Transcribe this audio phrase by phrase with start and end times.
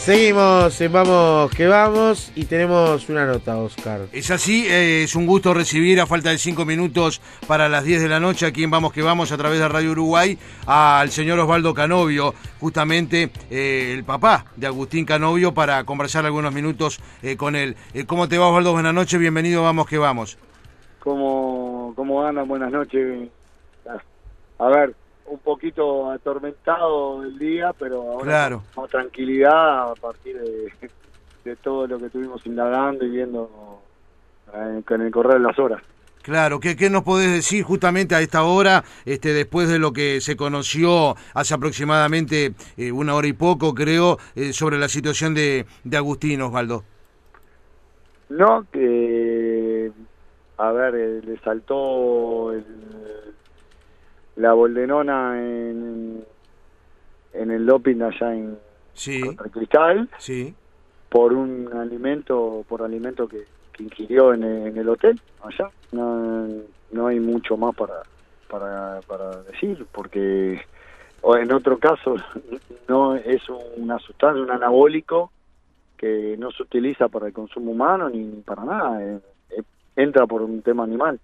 [0.00, 4.00] Seguimos en Vamos que Vamos y tenemos una nota, Oscar.
[4.12, 8.00] Es así, eh, es un gusto recibir a falta de cinco minutos para las 10
[8.00, 11.38] de la noche aquí en Vamos que Vamos a través de Radio Uruguay al señor
[11.38, 17.54] Osvaldo Canovio, justamente eh, el papá de Agustín Canovio, para conversar algunos minutos eh, con
[17.54, 17.76] él.
[18.06, 18.72] ¿Cómo te va Osvaldo?
[18.72, 20.38] Buenas noches, bienvenido a Vamos que Vamos.
[21.00, 22.48] ¿Cómo, cómo andan?
[22.48, 23.28] Buenas noches.
[24.58, 24.94] A ver,
[25.26, 32.06] un poquito atormentado el día, pero ahora con, tranquilidad a partir de, todo lo que
[32.06, 33.82] estuvimos indagando y viendo
[34.54, 35.82] en, eh, el correr de las horas.
[36.22, 40.20] Claro, ¿qué, ¿qué, nos podés decir justamente a esta hora, este, después de lo que
[40.20, 45.64] se conoció hace aproximadamente eh, una hora y poco, creo, eh, sobre la situación de,
[45.82, 46.84] de Agustín Osvaldo?
[48.28, 49.90] No, que,
[50.58, 52.64] a ver, le saltó el
[54.40, 56.24] la Boldenona en,
[57.34, 58.58] en el doping allá en
[58.94, 59.20] sí.
[59.52, 60.54] Cristal sí.
[61.08, 63.44] por un alimento por alimento que,
[63.78, 66.46] ingirió en, el hotel allá no,
[66.92, 68.02] no hay mucho más para
[68.46, 70.60] para, para decir porque
[71.22, 72.16] o en otro caso
[72.88, 73.42] no es
[73.76, 75.32] una sustancia un anabólico
[75.96, 79.18] que no se utiliza para el consumo humano ni para nada eh,
[79.50, 79.62] eh,
[79.96, 81.18] entra por un tema animal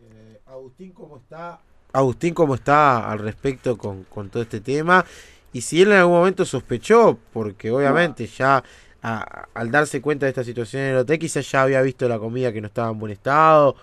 [0.00, 1.60] eh, Agustín, ¿cómo está
[1.92, 5.04] Agustín cómo está al respecto con, todo este tema
[5.52, 8.62] y si él en algún momento sospechó, porque obviamente ya
[9.00, 12.52] al darse cuenta de esta situación en el hotel quizás ya había visto la comida
[12.52, 13.74] que no estaba en buen estado,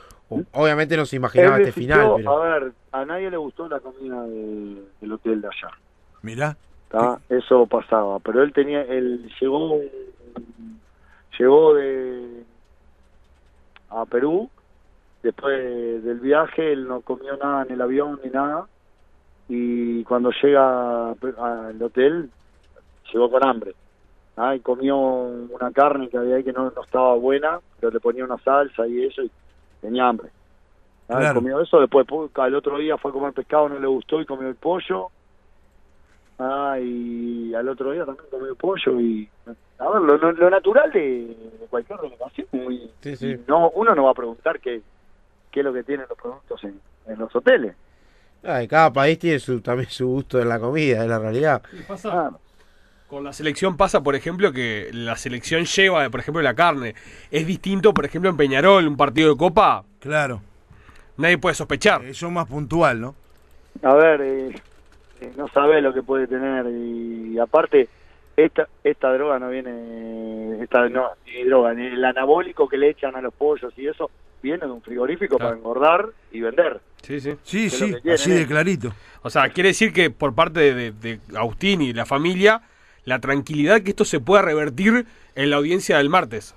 [0.52, 2.27] obviamente no se imaginaba este final.
[2.27, 5.75] A ver, a nadie le gustó la comida del hotel de allá.
[6.21, 6.58] Mira.
[7.27, 9.81] Eso pasaba, pero él tenía, él llegó,
[11.38, 12.43] llegó de
[13.89, 14.49] a Perú
[15.25, 18.67] Después del viaje él no comió nada en el avión ni nada
[19.49, 22.29] y cuando llega al hotel
[23.11, 23.73] llegó con hambre.
[24.37, 24.55] ¿ah?
[24.55, 28.37] Y comió una carne que había ahí que no, estaba buena, pero le ponía una
[28.37, 29.31] salsa y eso y
[29.81, 30.29] tenía hambre.
[31.09, 31.33] ¿ah?
[31.33, 34.47] Comió eso, después al otro día fue a comer pescado, no le gustó y comió
[34.47, 35.08] el pollo.
[36.37, 39.27] Ah, y al otro día también comió el pollo y
[39.80, 41.35] a ver lo, natural de,
[41.71, 42.47] cualquier delegación
[43.47, 44.81] no uno no va a preguntar qué
[45.55, 46.82] qué es lo que tienen los productos en,
[47.17, 47.73] los hoteles.
[48.67, 51.64] cada país tiene su, también su gusto en la comida, es la realidad.
[53.08, 56.94] Con la selección pasa, por ejemplo, que la selección lleva, por ejemplo, la carne.
[57.32, 59.86] Es distinto, por ejemplo, en Peñarol, un partido de copa.
[59.99, 60.42] Claro.
[61.15, 62.04] Nadie puede sospechar.
[62.04, 63.15] Eso es más puntual, ¿no?
[63.82, 64.55] A ver, eh,
[65.21, 67.88] eh, no sabe lo que puede tener y aparte
[68.36, 73.15] esta esta droga no viene esta no ni droga ni el anabólico que le echan
[73.15, 76.81] a los pollos y eso viene de un frigorífico para engordar y vender.
[77.01, 77.35] Sí, sí.
[77.43, 78.91] Sí, sí, así de clarito.
[79.21, 82.61] O sea, quiere decir que por parte de, Agustín y la familia,
[83.05, 86.55] la tranquilidad que esto se pueda revertir en la audiencia del martes.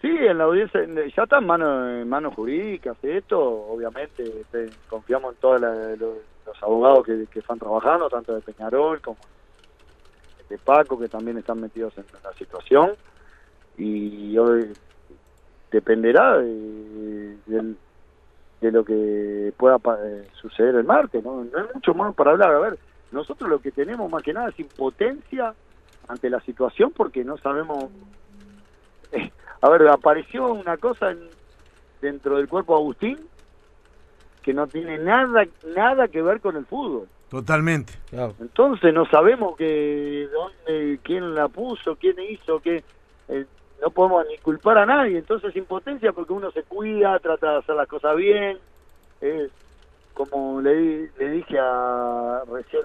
[0.00, 0.80] Sí, en la audiencia,
[1.14, 7.38] ya está en manos mano jurídicas esto, obviamente este, confiamos en todos los, abogados que,
[7.38, 9.18] están trabajando, tanto de Peñarol como
[10.48, 12.92] de Paco, que también están metidos en, la situación,
[13.76, 14.72] y hoy
[15.70, 17.74] dependerá de,
[18.60, 21.44] lo que pueda eh, suceder el martes, ¿no?
[21.44, 22.54] No hay mucho más para hablar.
[22.54, 22.78] A ver,
[23.12, 25.54] nosotros lo que tenemos más que nada es impotencia
[26.08, 27.86] ante la situación porque no sabemos...
[29.60, 31.14] a ver, apareció una cosa
[32.00, 33.18] dentro del cuerpo de Agustín
[34.42, 35.44] que no tiene nada
[35.76, 37.08] nada que ver con el fútbol.
[37.28, 37.92] Totalmente.
[38.40, 42.82] Entonces no sabemos que dónde, quién la puso, quién hizo, qué.
[43.28, 43.46] Eh,
[44.00, 47.86] podemos ni culpar a nadie, entonces impotencia porque uno se cuida, trata de hacer las
[47.86, 48.56] cosas bien,
[49.20, 49.50] es
[50.14, 52.82] como le, le dije a, recién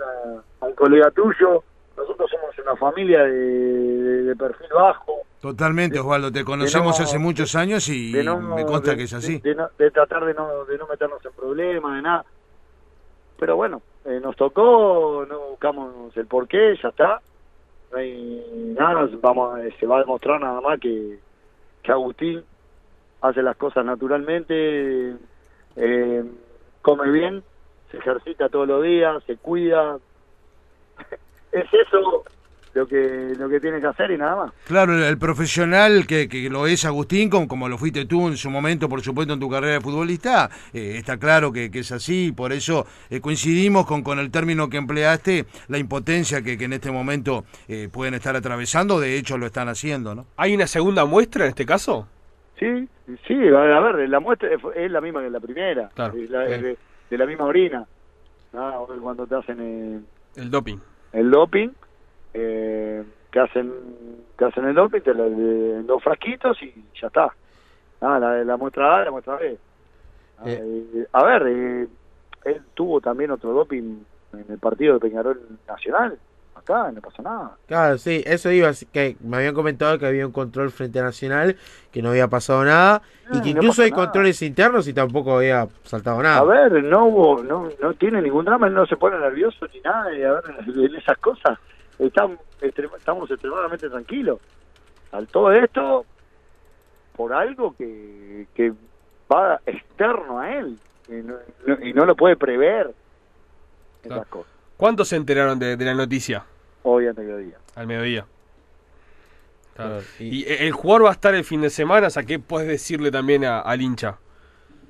[0.59, 1.63] a, un colega tuyo,
[1.95, 5.21] nosotros somos una familia de, perfil bajo.
[5.39, 9.39] Totalmente, Osvaldo, te conocemos hace muchos años y me consta que es así.
[9.39, 12.25] De, tratar de no, de no meternos en problemas, de nada.
[13.39, 17.21] Pero bueno, eh, nos tocó, no buscamos el porqué, ya está
[17.95, 21.17] no hay nada, vamos, se va a demostrar nada más que,
[21.81, 22.43] que Agustín
[23.21, 25.15] hace las cosas naturalmente,
[25.77, 26.23] eh,
[26.81, 27.43] come bien,
[27.89, 29.97] se ejercita todos los días, se cuida.
[31.51, 32.23] es eso
[32.75, 34.53] lo que lo que tiene que hacer y nada más.
[34.65, 38.49] Claro, el, profesional que, que, lo es Agustín, como, como, lo fuiste tú en su
[38.49, 42.33] momento, por supuesto, en tu carrera de futbolista, eh, está claro que, que, es así,
[42.35, 46.73] por eso eh, coincidimos con, con el término que empleaste, la impotencia que, que en
[46.73, 50.25] este momento eh, pueden estar atravesando, de hecho lo están haciendo, ¿no?
[50.35, 52.09] ¿Hay una segunda muestra en este caso?
[52.59, 52.89] Sí,
[53.25, 56.77] sí, a ver, la muestra es la misma que la primera, de,
[57.09, 57.85] la misma orina,
[59.01, 60.05] cuando te hacen
[60.35, 60.77] el doping.
[61.13, 61.69] El doping,
[62.37, 63.71] eh, te hacen
[64.37, 67.33] te hacen el doping, te lo, en dos frasquitos y ya está.
[68.01, 69.57] Ah, la, la muestra A, la muestra B.
[70.39, 70.61] Ah, Eh.
[70.93, 71.87] eh, a ver, eh,
[72.43, 73.99] él tuvo también otro doping
[74.33, 76.19] en el partido de Peñarol Nacional.
[76.55, 77.51] Acá no pasó nada.
[77.67, 81.55] Claro, sí, eso iba, que me habían comentado que había un control frente a Nacional,
[81.91, 83.01] que no había pasado nada,
[83.31, 84.03] y Ah, que incluso pasa hay nada.
[84.03, 86.39] controles internos y tampoco había saltado nada.
[86.39, 89.79] A ver, no hubo, no, no tiene ningún drama, él no se pone nervioso ni
[89.81, 91.57] nada, y a ver, en esas cosas
[91.99, 94.39] estamos, estamos extremadamente tranquilos.
[95.11, 96.05] Al todo esto,
[97.15, 98.73] por algo que, que
[99.31, 100.77] va externo a él,
[101.07, 102.93] y no, no- y no lo puede prever,
[104.01, 104.25] esas Claro.
[104.29, 106.43] cosas, ¿Cuántos se enteraron de, de la noticia
[106.83, 107.57] hoy a mediodía.
[107.75, 108.25] al mediodía?
[109.75, 112.39] Claro, y- Y el jugador va a estar el fin de semana, o sea, ¿qué
[112.39, 114.17] puedes decirle también a- al hincha?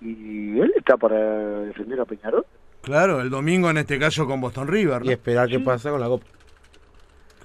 [0.02, 1.18] Y él está para
[1.62, 2.46] defender a Peñarol.
[2.82, 5.02] Claro, el domingo en este caso con Boston River.
[5.04, 5.10] ¿no?
[5.10, 6.26] y esperar qué pasa con la Copa.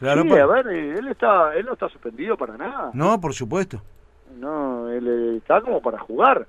[0.00, 2.90] Claro, sí, pa- a ver, él está, él no está suspendido para nada.
[2.94, 3.80] No, por supuesto.
[4.38, 6.46] No, él eh, está como para jugar.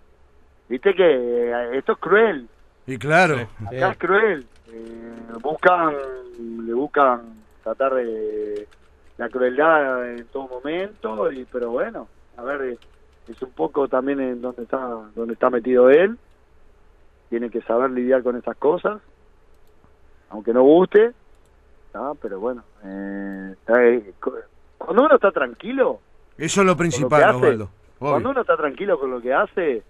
[0.70, 1.04] Viste que
[1.52, 2.48] eh, esto es cruel.
[2.88, 3.42] Y claro, Sí.
[3.68, 3.92] Acá Sí.
[3.92, 4.46] es cruel.
[4.72, 5.94] Eh, buscan,
[6.66, 7.22] le buscan
[7.64, 8.68] tratar de
[9.18, 12.08] la crueldad en todo momento, y pero bueno,
[12.38, 12.78] a ver, eh,
[13.28, 14.80] es un poco también en donde está,
[15.14, 16.18] donde está metido él.
[17.30, 19.02] Tiene que saber lidiar con esas cosas,
[20.30, 21.12] aunque no guste,
[22.22, 24.14] pero bueno, eh, eh,
[24.78, 26.00] cuando uno está tranquilo,
[26.38, 27.70] eso es lo principal, Osvaldo.
[28.00, 29.84] Cuando uno está tranquilo con lo que hace,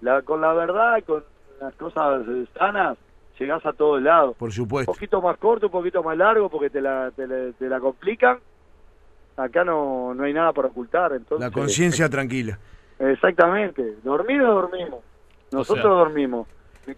[0.00, 1.22] la, con la verdad, y con
[1.60, 2.96] las cosas eh, sanas,
[3.38, 4.36] llegás a todos lados.
[4.36, 4.92] Por Un supuesto.
[4.92, 8.38] poquito más corto, un poquito más largo, porque te la, te la, te la complican.
[9.36, 11.12] Acá no, no hay nada para ocultar.
[11.12, 12.58] Entonces, La conciencia tranquila.
[12.98, 13.96] Exactamente.
[14.02, 15.00] Dormido, dormimos.
[15.52, 15.90] Nosotros sea.
[15.92, 16.46] dormimos.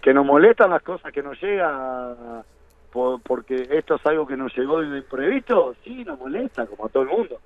[0.00, 2.44] Que nos molestan las cosas que nos llega
[2.92, 6.88] por- porque esto es algo que nos llegó de imprevisto, sí, nos molesta, como a
[6.88, 7.38] todo el mundo.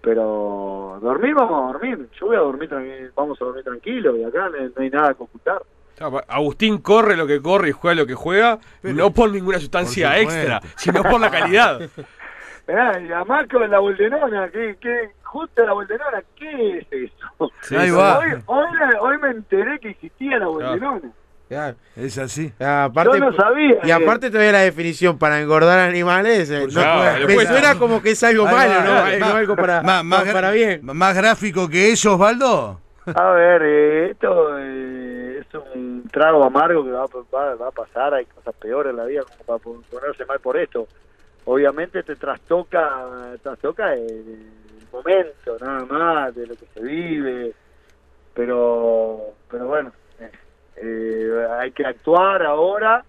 [0.00, 2.08] Pero dormir, vamos a dormir.
[2.20, 2.70] Yo voy a dormir
[3.16, 5.60] vamos a dormir tranquilo y acá no, no hay nada que ocultar.
[6.28, 10.10] Agustín corre lo que corre y juega lo que juega, Pero- no por ninguna sustancia
[10.10, 11.80] Por extra, sino por la calidad.
[12.68, 17.50] Mirá, y además con la Boldenona, que, que justo la Boldenona, ¿qué es eso?
[17.62, 18.18] Sí, Ahí va.
[18.18, 18.66] Hoy, hoy,
[19.00, 21.00] hoy me enteré que existía la Boldenona.
[21.00, 21.14] Claro.
[21.96, 22.52] Es así.
[22.58, 23.76] Aparte, Yo no sabía.
[23.84, 28.22] y aparte todavía la definición para engordar animales, Por no me suena como que es
[28.24, 29.18] algo malo, ¿no?
[29.20, 30.80] más- algo para, más- para bien.
[30.82, 32.80] Más gráfico que eso, Osvaldo.
[33.14, 35.46] A ver, eh, esto eh, es
[35.76, 39.04] un trago amargo que va, a- va, va a pasar, hay cosas peores en la
[39.04, 40.88] vida como para pon- ponerse mal por esto.
[41.44, 43.04] Obviamente te trastoca,
[43.40, 47.52] trastoca el, el momento, nada más, de lo que se vive,
[48.34, 49.92] pero, pero bueno,
[50.82, 53.04] eh, hay que actuar ahora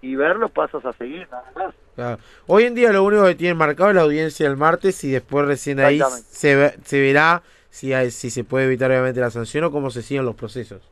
[0.00, 1.74] y ver los pasos a seguir, nada más.
[1.94, 2.18] Claro.
[2.46, 5.46] Hoy en día lo único que tienen marcado es la audiencia el martes y después
[5.46, 5.98] recién ahí
[6.28, 9.90] se, ve- se verá si, hay- si se puede evitar obviamente la sanción o cómo
[9.90, 10.82] se siguen los procesos.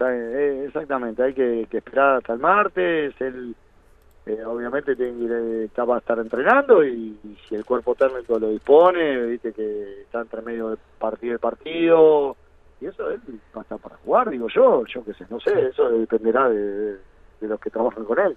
[0.00, 3.12] Eh, Exactamente, hay que, que esperar hasta el martes.
[3.20, 3.54] Él,
[4.24, 8.38] eh, obviamente, tiene eh, está, va a estar entrenando y, y si el cuerpo técnico
[8.38, 12.36] lo dispone, viste que está entre medio de partido y partido.
[12.80, 13.20] Y eso él
[13.54, 16.58] va a estar para jugar, digo yo, yo qué sé, no sé, eso dependerá de,
[16.58, 16.98] de-
[17.40, 18.36] de los que trabajan con él.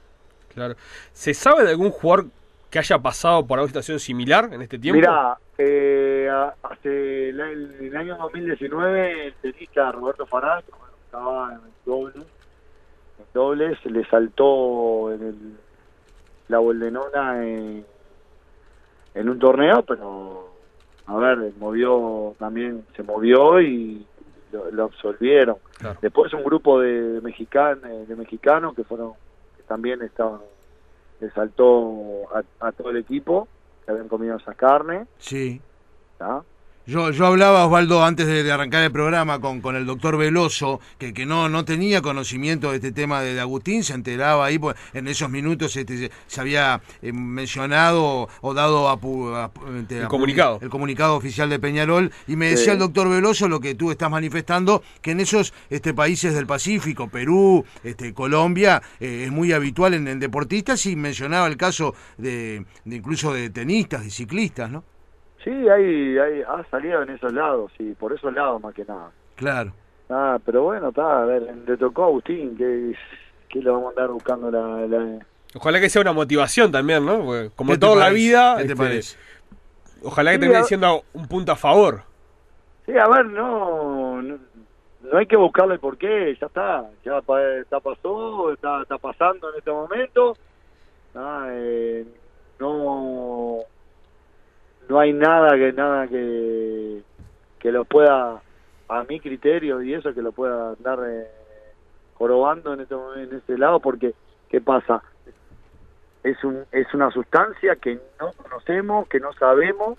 [0.54, 0.76] Claro.
[1.12, 2.28] ¿Se sabe de algún jugador
[2.70, 4.98] que haya pasado por alguna situación similar en este tiempo?
[4.98, 6.30] Mira, eh,
[6.64, 13.86] hace el, el año 2019 el tenista Roberto que, bueno, estaba en dobles, en dobles,
[13.86, 15.36] le saltó en el,
[16.48, 17.86] la boldenona en,
[19.16, 20.50] en un torneo, pero
[21.08, 24.06] a ver, movió también, se movió y
[24.54, 25.58] lo, lo absolvieron.
[25.78, 26.00] Claro.
[26.02, 29.14] Después un grupo de mexicanos, de mexicanos que fueron,
[29.58, 30.40] que también estaban,
[31.20, 33.48] le saltó a, a todo el equipo
[33.86, 35.60] que habían comido esa carne, Sí.
[36.18, 36.44] ¿tá?
[36.86, 40.82] Yo, yo hablaba, Osvaldo, antes de, de arrancar el programa con, con el doctor Veloso,
[40.98, 44.60] que, que no, no tenía conocimiento de este tema de, de Agustín, se enteraba ahí,
[44.60, 49.00] pues, en esos minutos este, se, se había eh, mencionado o dado a,
[49.46, 50.60] a este, El a comunicado.
[50.62, 52.70] el comunicado oficial de Peñarol, y me decía Sí.
[52.72, 57.08] el doctor Veloso lo que tú estás manifestando, que en esos este, países del Pacífico,
[57.08, 62.66] Perú, este, Colombia, eh, es muy habitual en, en deportistas, y mencionaba el caso de,
[62.84, 64.84] de incluso de tenistas, de ciclistas, ¿no?
[65.44, 69.12] Sí, hay, hay, ha salido en esos lados, sí, por esos lados más que nada.
[69.36, 69.74] Claro.
[70.10, 72.94] Ah, pero bueno, está, a ver, le tocó a Agustín, que,
[73.50, 74.86] que le vamos a andar buscando la...
[74.88, 75.26] la...
[75.56, 77.24] Ojalá que sea una motivación también, ¿no?
[77.26, 79.18] Porque como ¿Qué te todo en la vida, ¿Qué te este, parece?
[80.04, 82.04] ojalá que Sí, termine a- siendo un punto a favor.
[82.86, 84.38] Sí, a ver, no, no,
[85.02, 87.40] no hay que buscarle por qué, ya está, ya, pa-
[87.72, 90.36] ya pasó, está, está pasando en este momento.
[91.16, 92.06] Ah, eh,
[92.60, 93.60] no,
[94.90, 97.02] no hay nada que nada que
[97.60, 98.42] que lo pueda
[98.90, 101.28] a mi criterio y eso que lo pueda andar eh,
[102.16, 104.14] jorobando en este en este lado porque
[104.50, 105.02] qué pasa
[106.24, 109.98] es un es una sustancia que no conocemos que no sabemos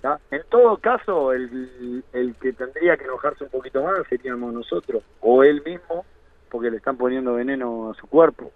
[0.00, 0.18] ¿tá?
[0.30, 5.42] en todo caso el, el que tendría que enojarse un poquito más seríamos nosotros o
[5.44, 6.04] él mismo
[6.50, 8.52] porque le están poniendo veneno a su cuerpo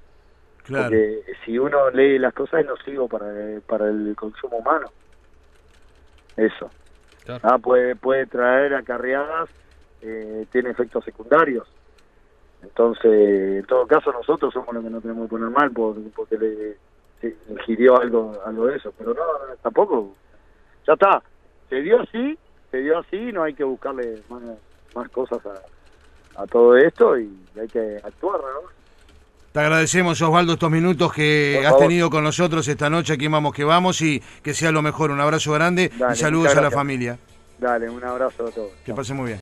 [0.65, 0.85] Claro.
[0.85, 3.27] porque si uno lee las cosas es nocivo para,
[3.67, 4.89] para el consumo humano.
[6.41, 6.71] Eso.
[7.25, 7.41] Claro.
[7.45, 9.49] Ah, puede, puede traer acarreadas,
[10.01, 11.69] eh, tiene efectos secundarios.
[12.63, 16.39] Entonces, en todo caso, nosotros somos los que no tenemos que poner mal por- porque
[16.39, 16.77] le
[17.21, 18.93] se ingirió algo, algo de eso.
[18.97, 20.17] Pero no, no, tampoco.
[20.87, 21.23] Ya está.
[21.69, 22.39] Se dio así,
[22.71, 24.43] se dio así, no hay que buscarle más,
[24.95, 27.31] más cosas a, a todo esto y
[27.61, 28.80] hay que actuar, ¿no?
[29.53, 33.53] Te agradecemos, Osvaldo, estos minutos que has tenido con nosotros esta noche aquí en Vamos
[33.53, 35.11] que Vamos y que sea lo mejor.
[35.11, 37.19] Un abrazo grande Dale, y saludos a la familia.
[37.59, 38.71] Dale, un abrazo a todos.
[38.85, 39.39] Que pasen muy bien.